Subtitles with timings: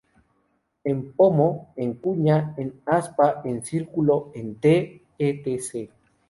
[0.83, 5.91] En pomo, en cuña, en aspa, en círculo, en "Te", ect.